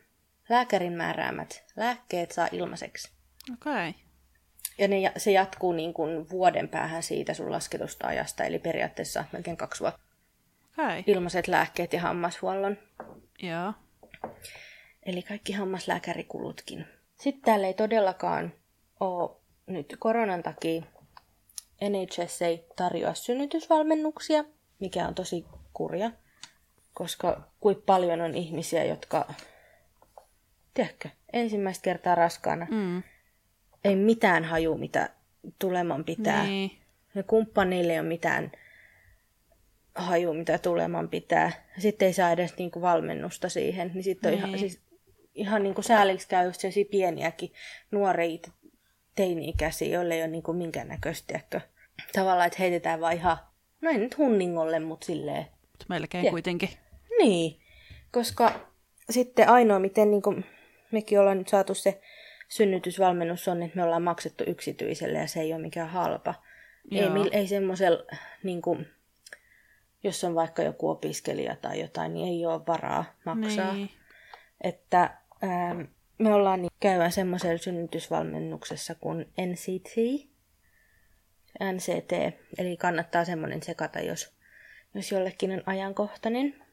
[0.48, 3.10] lääkärin määräämät lääkkeet saa ilmaiseksi.
[3.52, 3.88] Okei.
[3.88, 3.92] Okay.
[4.78, 9.56] Ja ne, se jatkuu niin kuin vuoden päähän siitä sun lasketusta ajasta, eli periaatteessa melkein
[9.56, 10.00] kaksi vuotta.
[10.78, 11.02] Okay.
[11.06, 12.76] Ilmaiset lääkkeet ja hammashuollon.
[13.42, 13.72] Joo.
[15.06, 16.86] Eli kaikki hammaslääkärikulutkin.
[17.20, 18.52] Sitten täällä ei todellakaan
[19.00, 20.82] ole nyt koronan takia
[21.88, 24.44] NHS ei tarjoa synnytysvalmennuksia,
[24.78, 26.10] mikä on tosi kurja,
[26.94, 29.34] koska kuin paljon on ihmisiä, jotka,
[30.74, 33.02] tiedätkö, ensimmäistä kertaa raskaana, mm.
[33.84, 35.10] ei mitään haju, mitä
[35.58, 36.44] tuleman pitää.
[36.44, 36.70] Niin.
[37.14, 38.52] Ja kumppaneille ei ole mitään
[39.94, 41.52] haju, mitä tuleman pitää.
[41.78, 43.90] Sitten ei saa edes niinku valmennusta siihen.
[43.94, 44.46] Niin sitten on niin.
[44.48, 44.80] ihan, siis,
[45.34, 47.52] ihan niinku sääliksi käy just pieniäkin
[47.90, 48.38] nuoria
[49.14, 51.40] teini-ikäisiä, joille ei ole niinku minkäännäköistä,
[52.12, 53.36] tavallaan, että heitetään vaan ihan,
[53.80, 55.46] no ei nyt hunningolle, mutta silleen.
[55.88, 56.68] Melkein ja, kuitenkin.
[57.18, 57.60] Niin,
[58.12, 58.52] koska
[59.10, 60.44] sitten ainoa, miten niin kuin,
[60.92, 62.00] mekin ollaan nyt saatu se
[62.48, 66.34] synnytysvalmennus on, että me ollaan maksettu yksityiselle ja se ei ole mikään halpa.
[66.90, 67.24] Joo.
[67.24, 68.04] Ei, ei semmoisella,
[68.42, 68.86] niin kuin,
[70.04, 73.74] jos on vaikka joku opiskelija tai jotain, niin ei ole varaa maksaa.
[73.74, 73.90] Niin.
[74.60, 75.84] Että ää,
[76.18, 79.96] me ollaan niin, käydään semmoisella synnytysvalmennuksessa kuin NCT,
[81.72, 82.12] NCT,
[82.58, 84.34] eli kannattaa semmoinen sekata, jos,
[84.94, 86.64] jos jollekin on ajankohtainen.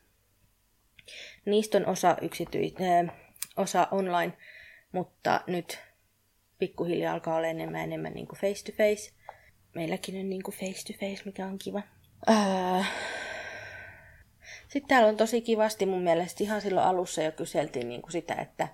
[1.45, 3.15] Niistä on osa, yksityi, äh,
[3.57, 4.33] osa online,
[4.91, 5.79] mutta nyt
[6.59, 9.13] pikkuhiljaa alkaa olla enemmän enemmän niin kuin face to face.
[9.75, 11.81] Meilläkin on niin kuin face to face, mikä on kiva.
[12.29, 12.91] Äh.
[14.67, 18.35] Sitten täällä on tosi kivasti mun mielestä ihan silloin alussa jo kyseltiin niin kuin sitä,
[18.35, 18.67] että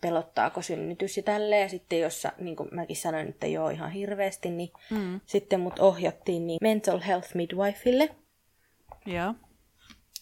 [0.00, 1.62] pelottaako synnytys ja tälleen.
[1.62, 5.20] Ja sitten jossa, niin kuin mäkin sanoin, että joo ihan hirveästi, niin mm.
[5.26, 8.14] sitten mut ohjattiin niin mental health midwifeille.
[9.06, 9.34] Joo.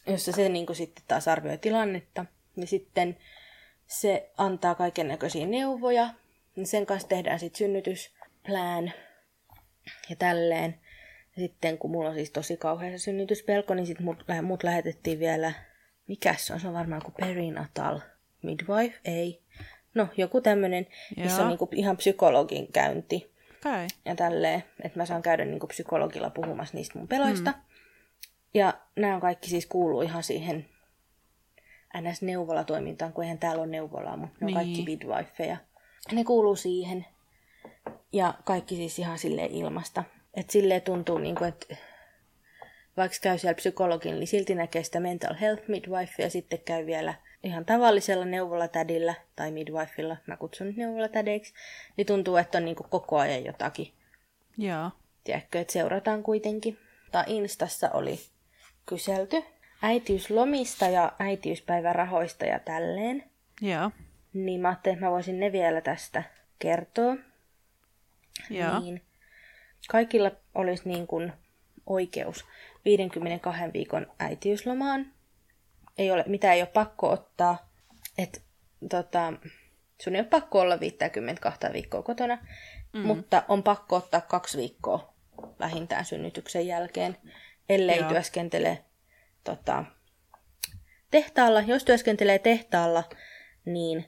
[0.07, 2.25] Jossa se niin kuin sitten taas arvioi tilannetta.
[2.57, 3.16] Ja sitten
[3.87, 6.09] se antaa kaiken näköisiä neuvoja.
[6.57, 8.92] Ja sen kanssa tehdään sitten synnytysplan
[10.11, 10.81] ja tälleen.
[11.37, 15.18] Ja sitten kun mulla on siis tosi kauhea se synnytyspelko, niin sitten mut, mut lähetettiin
[15.18, 15.53] vielä,
[16.09, 18.01] mikä se on, se on varmaan kuin perinatal
[18.42, 19.42] midwife, ei.
[19.94, 23.33] No, joku tämmöinen, missä on niinku ihan psykologin käynti.
[23.66, 23.87] Okay.
[24.05, 27.51] Ja tälleen, että mä saan käydä niinku psykologilla puhumassa niistä mun peloista.
[27.51, 27.73] Mm.
[28.54, 30.66] Ja nämä on kaikki siis kuuluu ihan siihen
[31.96, 34.54] NS-neuvolatoimintaan, kun eihän täällä ole neuvolaa, mutta ne on niin.
[34.54, 35.56] kaikki midwifeja.
[36.12, 37.06] Ne kuuluu siihen.
[38.12, 40.04] Ja kaikki siis ihan silleen ilmasta.
[40.34, 41.76] Että silleen tuntuu, niin kuin, että
[42.96, 47.14] vaikka käy siellä psykologin, niin silti näkee sitä mental health midwife ja sitten käy vielä
[47.42, 51.54] ihan tavallisella neuvolatädillä tai midwifella, mä kutsun nyt neuvolatädeiksi,
[51.96, 53.92] niin tuntuu, että on niin kuin koko ajan jotakin.
[54.58, 54.90] Joo.
[55.24, 56.78] Tiedätkö, että seurataan kuitenkin.
[57.12, 58.20] Tai Instassa oli
[58.87, 59.44] kyselty
[59.83, 63.25] äitiyslomista ja äitiyspäivärahoista ja tälleen.
[63.61, 63.90] Joo.
[64.33, 66.23] Niin mä ajattelin, että mä voisin ne vielä tästä
[66.59, 67.16] kertoa.
[68.51, 68.81] Joo.
[68.81, 69.03] Niin
[69.88, 71.33] kaikilla olisi niin kuin
[71.87, 72.44] oikeus
[72.85, 75.12] 52 viikon äitiyslomaan
[75.99, 77.70] ei ole, mitä ei ole pakko ottaa.
[78.18, 78.42] Et,
[78.90, 79.33] tota,
[80.03, 82.38] sun ei ole pakko olla 52 viikkoa kotona,
[82.92, 83.01] mm.
[83.01, 85.14] mutta on pakko ottaa kaksi viikkoa
[85.61, 87.16] vähintään synnytyksen jälkeen,
[87.68, 88.09] ellei Joo.
[88.09, 88.85] työskentele
[89.44, 89.85] tota,
[91.11, 91.61] tehtaalla.
[91.61, 93.05] Jos työskentelee tehtaalla,
[93.64, 94.05] niin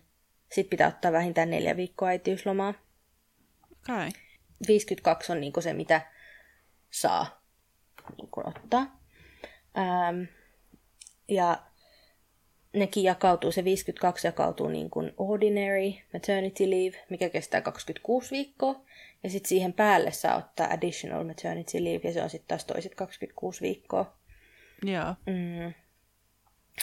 [0.52, 2.74] sit pitää ottaa vähintään neljä viikkoa äitiyslomaa.
[3.72, 4.10] Okay.
[4.68, 6.00] 52 on niinku se, mitä
[6.90, 7.42] saa
[8.18, 9.00] niinku ottaa.
[9.78, 10.22] Ähm,
[11.28, 11.62] ja
[12.72, 18.84] nekin jakautuu, se 52 jakautuu niin kuin ordinary maternity leave, mikä kestää 26 viikkoa.
[19.26, 22.94] Ja sitten siihen päälle saa ottaa additional maternity leave, ja se on sitten taas toiset
[22.94, 24.16] 26 viikkoa.
[24.82, 25.14] Joo.
[25.26, 25.74] Mm.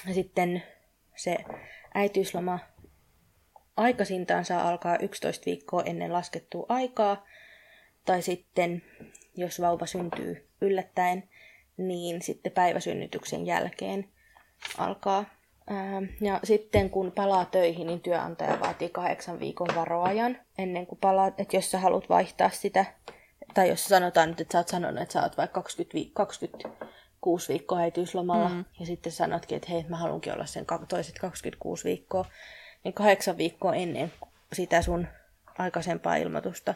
[0.07, 0.63] Ja sitten
[1.15, 1.37] se
[1.93, 2.59] äitiysloma
[3.77, 7.25] aikaisintaan saa alkaa 11 viikkoa ennen laskettua aikaa.
[8.05, 8.81] Tai sitten,
[9.35, 11.29] jos vauva syntyy yllättäen,
[11.77, 14.09] niin sitten päiväsynnytyksen jälkeen
[14.77, 15.25] alkaa.
[16.21, 21.39] Ja sitten kun palaa töihin, niin työnantaja vaatii kahdeksan viikon varoajan ennen kuin palaat.
[21.39, 22.85] Että jos sä haluat vaihtaa sitä,
[23.53, 27.49] tai jos sanotaan nyt, että sä oot sanonut, että sä oot vaikka 20, vi- 26
[27.49, 28.65] viikkoa äitiyslomalla, mm.
[28.79, 32.25] ja sitten sanotkin, että hei, mä haluankin olla sen toiset 26 viikkoa,
[32.83, 34.13] niin kahdeksan viikkoa ennen
[34.53, 35.07] sitä sun
[35.57, 36.73] aikaisempaa ilmoitusta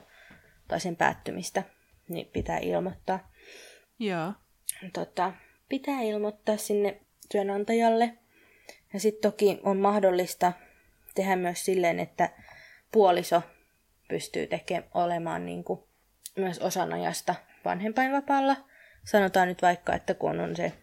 [0.67, 1.63] tai sen päättymistä,
[2.09, 3.31] niin pitää ilmoittaa.
[3.99, 4.33] Joo.
[4.93, 5.33] Tota,
[5.69, 8.17] pitää ilmoittaa sinne työnantajalle.
[8.93, 10.53] Ja sitten toki on mahdollista
[11.15, 12.29] tehdä myös silleen, että
[12.91, 13.41] puoliso
[14.09, 15.83] pystyy tekemään olemaan niin kuin
[16.35, 18.55] myös osan ajasta vanhempainvapaalla.
[19.03, 20.73] Sanotaan nyt vaikka, että kun on se,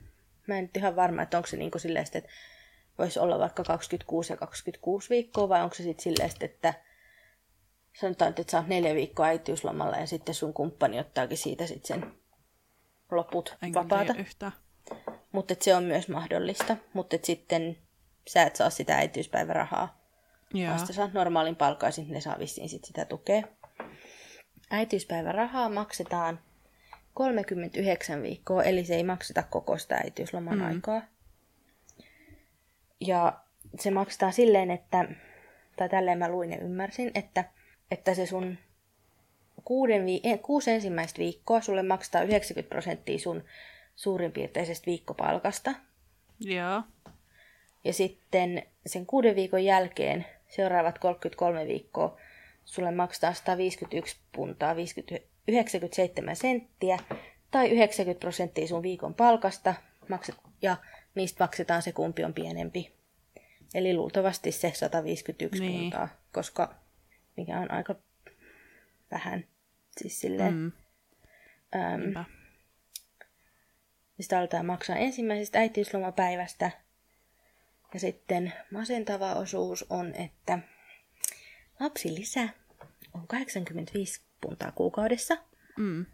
[0.47, 2.31] mä en nyt ihan varma, että onko se niin kuin silleen, että
[2.99, 6.75] voisi olla vaikka 26 ja 26 viikkoa, vai onko se sitten silleen, että
[8.01, 12.13] sanotaan, että sä oot neljä viikkoa äitiyslomalla ja sitten sun kumppani ottaakin siitä sitten sen
[13.11, 14.15] loput Enkä vapaata.
[15.33, 16.77] Mutta se on myös mahdollista.
[16.93, 17.79] Mutta sitten
[18.29, 20.05] sä et saa sitä äitiyspäivärahaa.
[20.55, 20.73] Joo.
[20.73, 23.43] Vasta saat normaalin palkaisin, ne saa vissiin sit sitä tukea.
[24.71, 26.39] Äitiyspäivärahaa maksetaan
[27.15, 30.65] 39 viikkoa, eli se ei makseta koko sitä äitiysloman mm.
[30.65, 31.03] aikaa.
[33.01, 33.41] Ja
[33.81, 35.05] se maksetaan silleen, että,
[35.77, 37.45] tai tälleen mä luin ja ymmärsin, että,
[37.91, 38.59] että se sun
[39.65, 43.45] kuuden vi- eh, kuusi ensimmäistä viikkoa sulle maksetaan 90 prosenttia sun
[43.97, 45.75] suurinpiirteisestä viikkopalkasta.
[46.41, 46.83] Joo.
[47.85, 52.19] Ja sitten sen kuuden viikon jälkeen seuraavat 33 viikkoa
[52.65, 56.99] sulle maksetaan 151 puntaa 50, 97 senttiä
[57.51, 59.75] tai 90 prosenttia sun viikon palkasta
[60.09, 60.77] makset, ja
[61.15, 62.93] niistä maksetaan se kumpi on pienempi.
[63.75, 65.81] Eli luultavasti se 151 Niin.
[65.81, 66.75] puntaa, koska
[67.37, 67.95] mikä on aika
[69.11, 69.45] vähän.
[69.97, 70.73] Siis silleen, Mm.
[71.77, 72.25] äm, Niinpä.
[74.21, 76.71] Sitä aletaan maksaa ensimmäisestä äitiyslomapäivästä.
[77.95, 80.59] Ja sitten masentava osuus on, että
[81.81, 82.49] lapsilisä
[83.15, 85.37] on 85 puntaa kuukaudessa,
[85.77, 86.07] Mm.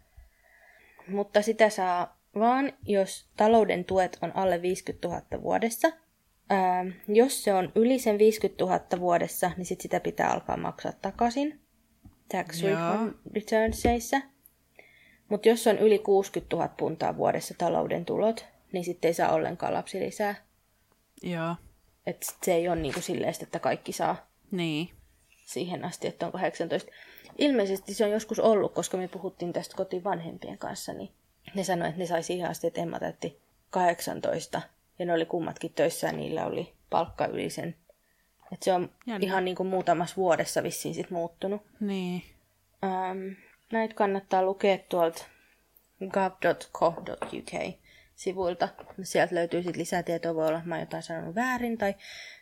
[1.07, 5.91] mutta sitä saa vaan, jos talouden tuet on alle 50 000 vuodessa.
[6.49, 10.91] Ää, jos se on yli sen 50 000 vuodessa, niin sit sitä pitää alkaa maksaa
[11.01, 11.59] takaisin
[12.31, 12.61] tax
[13.33, 14.21] returnseissä.
[15.29, 19.73] Mutta jos on yli 60 000 puntaa vuodessa talouden tulot, niin sitten ei saa ollenkaan
[19.73, 20.35] lapsilisää.
[21.23, 21.55] Joo.
[22.05, 24.89] Et sit se ei ole niinku silleen, että kaikki saa Niin.
[25.45, 26.91] siihen asti, että on 18.
[27.37, 31.09] Ilmeisesti se on joskus ollut, koska me puhuttiin tästä kotiin vanhempien kanssa, niin
[31.55, 34.61] ne sanoi, että ne sai siihen asti, että Emma täytti 18.
[34.99, 37.75] Ja ne oli kummatkin töissä ja niillä oli palkka yli sen.
[38.53, 39.25] Et se on Jännä.
[39.25, 41.61] ihan niin kuin muutamassa vuodessa vissiin sit muuttunut.
[41.79, 42.23] Niin.
[42.83, 43.27] Ähm,
[43.71, 45.23] näitä kannattaa lukea tuolta
[46.09, 47.75] gov.co.uk
[48.21, 48.69] sivuilta.
[49.03, 51.95] Sieltä löytyy sitten lisätietoa, voi olla, että mä oon jotain sanonut väärin tai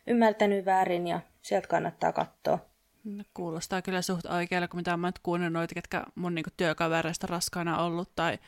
[0.07, 2.59] ymmärtänyt väärin ja sieltä kannattaa katsoa.
[3.03, 7.27] No, Kuulostaa kyllä suht oikealle, kun mitä mä nyt kuunnellut noita, ketkä mun niinku työkavereista
[7.27, 8.39] raskaana ollut tai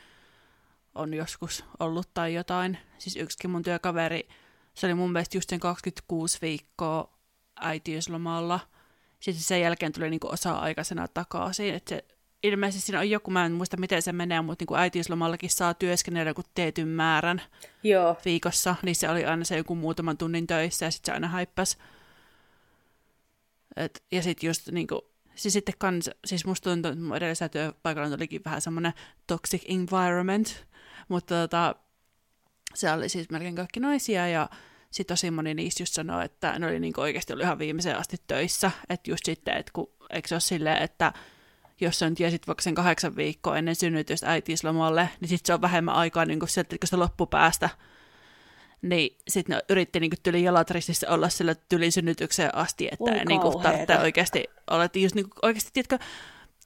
[0.94, 2.78] on joskus ollut tai jotain.
[2.98, 4.28] Siis yksikin mun työkaveri,
[4.74, 7.18] se oli mun mielestä just sen 26 viikkoa
[7.60, 8.60] äitiyslomalla.
[9.20, 11.74] Sitten sen jälkeen tuli niinku osa-aikaisena takaisin.
[11.74, 12.04] Et se,
[12.42, 16.30] ilmeisesti siinä on joku, mä en muista miten se menee, mutta niinku äitiyslomallakin saa työskennellä
[16.30, 17.42] joku tietyn määrän
[17.82, 21.28] Joo, viikossa, niin se oli aina se joku muutaman tunnin töissä ja sitten se aina
[21.28, 21.78] haippas.
[23.76, 28.14] Et, ja sitten just niinku, siis sitten kans, siis musta tuntuu, että mun edellisellä työpaikalla
[28.14, 28.92] olikin vähän semmoinen
[29.26, 30.66] toxic environment,
[31.08, 31.74] mutta tota,
[32.74, 34.48] se oli siis melkein kaikki naisia ja
[34.90, 38.16] sitten tosi moni niistä just sanoi, että ne oli niinku oikeasti ollut ihan viimeiseen asti
[38.26, 41.12] töissä, että just sitten, että kun, eikö se ole silleen, että
[41.84, 45.60] jos sä nyt tiesit vaikka sen kahdeksan viikkoa ennen synnytystä äitiyslomalle, niin sitten se on
[45.60, 47.68] vähemmän aikaa niin sieltä sitä loppupäästä.
[48.82, 53.24] Niin sitten ne yritti niin tyli jalat ristissä olla sillä tylin synnytykseen asti, että Oi
[53.24, 53.68] niin kauheeta.
[53.70, 55.98] tarvitsee oikeasti olla, että just niin oikeasti, tiedätkö,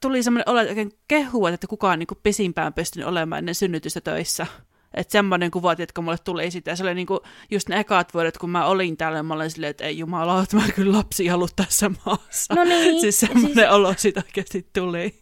[0.01, 4.47] tuli semmoinen olo, että oikein kehua, että kukaan niin pisimpään pystynyt olemaan ennen synnytystä töissä.
[4.93, 6.75] Että semmoinen kuva, että mulle tuli sitä.
[6.75, 7.19] Se oli niinku
[7.51, 10.55] just ne ekat vuodet, kun mä olin täällä, mä olin silleen, että ei jumala, että
[10.55, 12.55] mä kyllä lapsi halua tässä maassa.
[12.55, 15.19] No niin, siis ja semmoinen siis- olo siitä oikeasti tuli.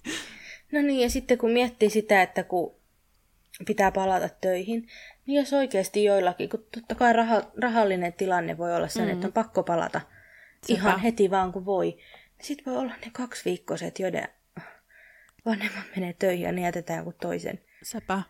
[0.71, 2.75] No niin, ja sitten kun miettii sitä, että kun
[3.65, 4.88] pitää palata töihin,
[5.25, 9.12] niin jos oikeasti joillakin, kun totta kai raha, rahallinen tilanne voi olla sen, mm.
[9.12, 10.01] että on pakko palata
[10.67, 10.80] Sepä.
[10.80, 14.28] ihan heti vaan kun voi, niin sitten voi olla ne kaksi viikkoiset, joiden
[15.45, 18.21] vanhemmat menee töihin ja ne jätetään joku toisen Sepä.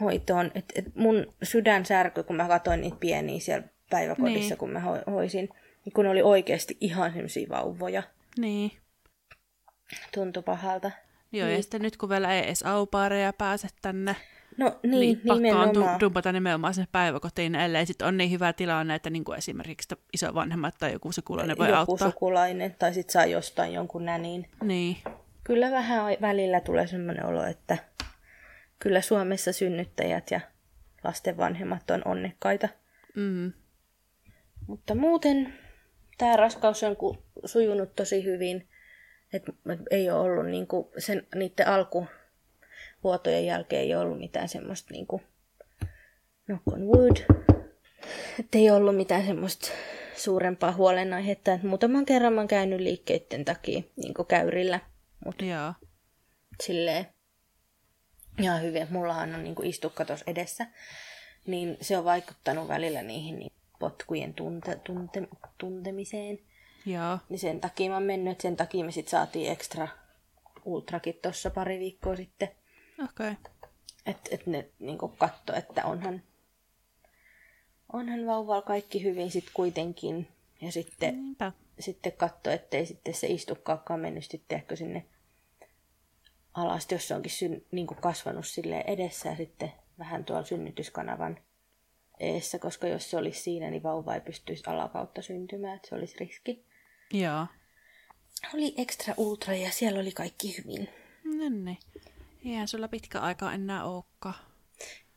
[0.00, 0.50] Hoitoon.
[0.54, 4.58] Et, et mun sydän särkyi, kun mä katsoin niitä pieniä siellä päiväkodissa, Niin.
[4.58, 5.48] kun mä ho- hoisin,
[5.84, 8.02] niin kun oli oikeasti ihan semmoisia vauvoja.
[8.38, 8.72] Niin.
[10.14, 10.90] Tuntui pahalta.
[11.32, 11.56] Joo, Niin.
[11.56, 14.16] ja sitten nyt kun vielä ei edes aupaareja pääse tänne,
[14.56, 15.98] No niin, niin, pakko on nimenomaan.
[15.98, 19.88] tu- dumpata nimenomaan sinne päiväkotiin, ellei sitten on niin hyvä tilanne, että niin kuin esimerkiksi
[20.12, 22.10] isovanhemmat tai joku sukulainen voi Joku auttaa.
[22.10, 24.48] sukulainen, tai sit saa jostain jonkun näniin.
[24.62, 24.96] Niin,
[25.44, 27.78] Kyllä vähän välillä tulee semmoinen olo, että
[28.78, 30.40] kyllä Suomessa synnyttäjät ja
[31.04, 32.68] lasten vanhemmat on onnekkaita.
[33.16, 33.52] mm,
[34.66, 35.54] Mutta muuten
[36.18, 38.68] tämä raskaus on ku- sujunut tosi hyvin.
[39.32, 45.22] Et, et ei ole ollut niinku sen, niiden alkuvuotojen jälkeen ei ollut mitään semmoista niinku,
[46.46, 47.16] knock on wood,
[48.40, 49.68] että ei ollut mitään semmoista
[50.16, 51.52] suurempaa huolenaihetta.
[51.52, 54.80] Et muutaman kerran mä oon käynyt liikkeiden takia niinku käyrillä,
[55.24, 55.72] mutta joo,
[56.62, 57.06] silleen
[58.42, 60.66] ihan hyvin, että mullahan on niinku istukka tuossa edessä,
[61.46, 66.38] niin se on vaikuttanut välillä niihin niin potkujen tunte, tunte, tuntemiseen.
[66.86, 69.88] joo, Niin sen takia mä oon mennyt, että sen takia me sit saatiin ekstra
[70.64, 72.48] ultrakit tuossa pari viikkoa sitten.
[73.04, 73.30] okei.
[73.30, 73.34] Okay.
[74.06, 76.22] Että et ne niinku katto, että onhan,
[77.92, 80.28] onhan vauvalla kaikki hyvin sit kuitenkin.
[80.60, 81.52] Ja sitten, Niinpä.
[81.80, 85.04] sitten katso, ettei sitten se istukkaakaan mennyt sitten ehkä sinne
[86.56, 91.38] alas, jos se onkin syn, niin kuin kasvanut sille edessä ja sitten vähän tuolla synnytyskanavan
[92.20, 96.16] eessä, koska jos se olisi siinä, niin vauva ei pystyisi alakautta syntymään, että se olisi
[96.20, 96.64] riski.
[97.12, 97.46] Joo.
[98.54, 100.88] Oli extra ultra ja siellä oli kaikki hyvin.
[101.24, 101.78] No niin.
[102.44, 104.34] Eihän sulla pitkä aika enää olekaan.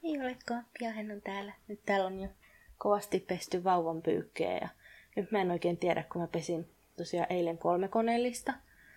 [0.04, 1.54] Ei olekaan, pian hän on täällä.
[1.68, 2.30] Nyt täällä on jo
[2.78, 4.70] kovasti pesty vauvan pyykkeä ja
[5.16, 8.54] nyt mä en oikein tiedä, kun mä pesin tosiaan eilen kolme koneellista.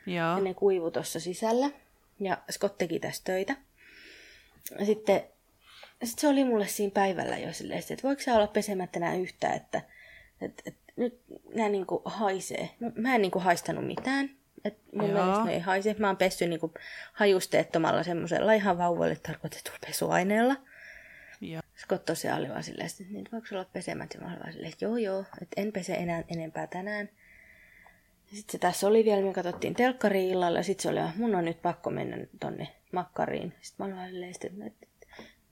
[0.07, 0.17] Joo.
[0.17, 1.71] Ja ne kuivu tuossa sisällä.
[2.23, 3.57] Ja Scott teki tässä töitä.
[4.79, 5.23] Ja sitten
[6.05, 9.55] sit se oli mulle siinä päivällä jo silleen, että voiko sä olla pesemättä nää yhtään,
[9.57, 9.83] että
[10.41, 11.21] et, et, nyt
[11.55, 12.71] nää niinku haisee.
[12.81, 14.31] No, Mä en niinku haistanut mitään.
[14.65, 15.25] Et mun Joo.
[15.25, 15.97] mielestä ne ei haise.
[15.99, 16.75] Mä oon pessy niinku
[17.13, 20.57] hajusteettomalla semmoisella ihan vauvoille tarkoitetulla pesuaineella.
[21.41, 21.63] Joo.
[21.77, 24.19] Scott tosiaan oli vaan silleen, että nyt voiko olla pesemättä?
[24.19, 27.09] Mä olin vaan silleen, että joo joo, että en pese enää enempää tänään.
[28.33, 31.35] Sitten se tässä oli vielä, me katsottiin telkkari illalla ja sitten se oli, että mun
[31.35, 33.55] on nyt pakko mennä tonne makkariin.
[33.61, 34.87] Sitten mä olin että, että, että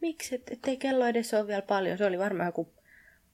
[0.01, 1.99] miksi, että, että ei kello edes ole vielä paljon.
[1.99, 2.73] Se oli varmaan joku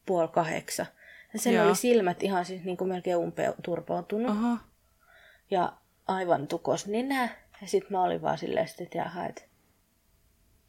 [0.07, 0.87] puoli kahdeksan.
[1.33, 1.67] Ja sen Joo.
[1.67, 4.57] oli silmät ihan siis niin kuin melkein umpeen turpautunut Oho.
[5.51, 5.73] ja
[6.07, 7.29] aivan tukos nenä.
[7.61, 9.43] Ja sitten mä olin vaan silleen, että jaha, että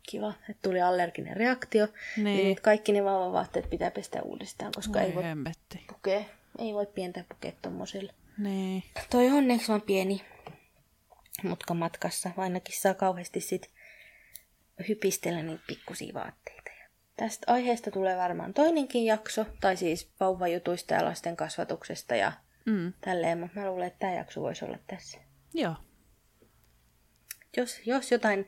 [0.10, 1.88] kiva, että tuli allerginen reaktio.
[2.18, 2.24] Niin.
[2.26, 5.86] Niin nyt kaikki ne vauvavaatteet pitää pestä uudestaan, koska ei Voi hemmetti.
[5.88, 6.24] pukea,
[6.60, 8.14] ei voi pientä pukea tommosilla.
[8.38, 8.84] Niin.
[9.10, 10.26] Toi onneksi on pieni
[11.44, 13.72] mutka matkassa, ainakin saa kauheasti sit
[14.88, 16.72] hypistellä niitä pikkusia vaatteita.
[16.82, 22.32] Ja tästä aiheesta tulee varmaan toinenkin jakso, tai siis vauvajutuista ja lasten kasvatuksesta ja
[22.66, 22.94] Mm.
[23.02, 25.18] tälleen, mutta mä luulen, että tämä jakso voisi olla tässä.
[25.54, 25.76] Joo.
[27.58, 28.48] Jos, jos jotain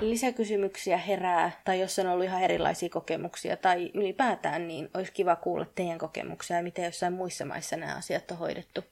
[0.00, 5.64] lisäkysymyksiä herää, tai jos on ollut ihan erilaisia kokemuksia, tai ylipäätään, niin olisi kiva kuulla
[5.64, 8.84] teidän kokemuksia ja miten jossain muissa maissa nämä asiat on hoidettu.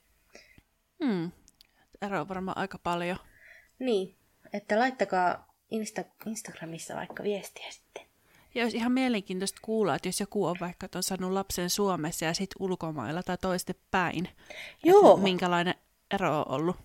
[1.00, 1.30] Mm.
[2.02, 3.16] Ero on varmaan aika paljon.
[3.78, 4.16] Niin,
[4.52, 8.02] että laittakaa Insta- Instagramissa vaikka viestiä sitten.
[8.54, 12.34] Ja olisi ihan mielenkiintoista kuulla, että jos joku on vaikka on saanut lapsen Suomessa ja
[12.34, 14.28] sitten ulkomailla tai toiste päin.
[14.84, 15.10] Joo.
[15.10, 15.74] Että minkälainen
[16.10, 16.76] ero on ollut.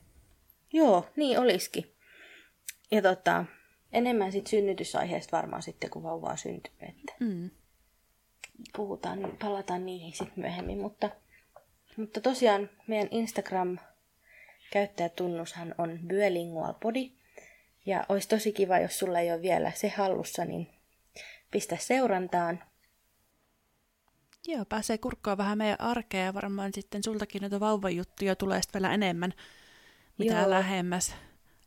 [0.73, 1.95] Joo, niin olisikin.
[2.91, 3.45] Ja tota,
[3.93, 6.81] enemmän sit synnytysaiheesta varmaan sitten, kun vauva on syntynyt.
[6.81, 7.49] Että Mm.
[8.75, 10.77] puhutaan, palataan niihin sitten myöhemmin.
[10.81, 11.09] Mutta,
[11.97, 13.07] mutta tosiaan meidän
[14.65, 17.11] Instagram-käyttäjätunnushan on Bylingualpodi.
[17.85, 20.67] Ja olisi tosi kiva, jos sulla ei ole vielä se hallussa, niin
[21.51, 22.63] pistä seurantaan.
[24.47, 28.93] Joo, pääsee kurkkoa vähän meidän arkea ja varmaan sitten sultakin noita vauvajuttuja tulee sitten vielä
[28.93, 29.33] enemmän,
[30.17, 30.49] mitä Joo.
[30.49, 31.15] lähemmäs,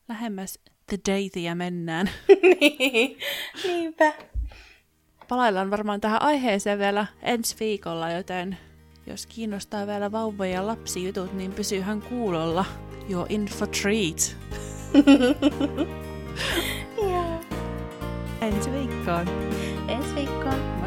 [0.09, 2.11] lähemmäs the dateia mennään.
[2.61, 3.19] niin,
[3.65, 4.15] niinpä.
[5.29, 8.59] Palaillaan varmaan tähän aiheeseen vielä ensi viikolla, joten
[9.09, 12.65] jos kiinnostaa vielä vauva- ja lapsijutut, niin pysyhän kuulolla.
[13.11, 14.37] Your info treat.
[17.03, 17.41] Joo.
[18.41, 19.29] Ensi viikkoon.
[19.89, 20.78] Ensi viikkoon.